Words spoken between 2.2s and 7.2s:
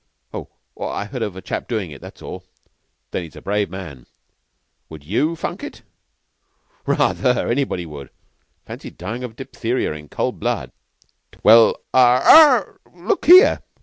all." "Then he's a brave man." "Would you funk it?" "Ra